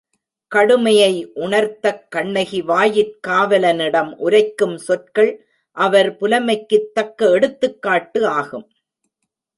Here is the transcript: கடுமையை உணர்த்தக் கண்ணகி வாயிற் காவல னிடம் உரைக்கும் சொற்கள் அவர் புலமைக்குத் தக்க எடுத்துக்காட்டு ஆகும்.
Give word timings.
கடுமையை 0.51 1.31
உணர்த்தக் 1.35 2.07
கண்ணகி 2.09 2.61
வாயிற் 2.61 3.13
காவல 3.27 3.73
னிடம் 3.73 4.17
உரைக்கும் 4.17 4.77
சொற்கள் 4.77 5.31
அவர் 5.77 6.15
புலமைக்குத் 6.15 6.91
தக்க 6.93 7.29
எடுத்துக்காட்டு 7.29 8.27
ஆகும். 8.27 8.67